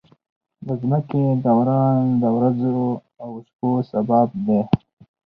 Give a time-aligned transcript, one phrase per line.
[0.65, 2.79] د ځمکې دوران د ورځو
[3.23, 4.61] او شپو سبب دی.